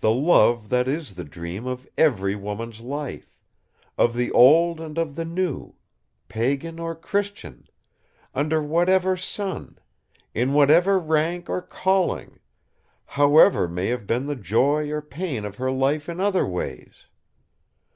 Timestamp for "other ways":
16.18-17.06